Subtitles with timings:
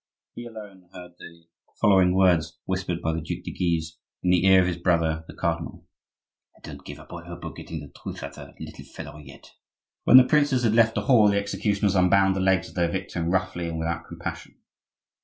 [0.33, 1.43] He alone heard the
[1.79, 5.35] following words whispered by the Duc de Guise in the ear of his brother the
[5.35, 5.85] cardinal:
[6.57, 9.19] "I don't give up all hope of getting the truth out of that little fellow
[9.19, 9.51] yet."
[10.05, 13.29] When the princes had left the hall the executioners unbound the legs of their victim
[13.29, 14.55] roughly and without compassion.